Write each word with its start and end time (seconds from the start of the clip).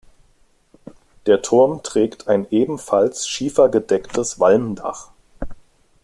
Der 1.27 1.43
Turm 1.43 1.83
trägt 1.83 2.27
ein 2.27 2.47
ebenfalls 2.49 3.27
schiefergedecktes 3.27 4.39
Walmdach. 4.39 5.11